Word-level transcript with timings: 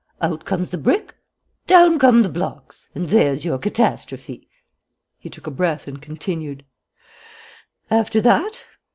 Out 0.19 0.45
comes 0.45 0.71
the 0.71 0.79
brick, 0.79 1.13
down 1.67 1.99
come 1.99 2.23
the 2.23 2.27
blocks, 2.29 2.89
and 2.95 3.05
there's 3.05 3.45
your 3.45 3.59
catastrophe!" 3.59 4.47
He 5.19 5.29
took 5.29 5.43
breath 5.55 5.87
and 5.87 6.01
continued: 6.01 6.65
"After 7.91 8.19
that? 8.21 8.63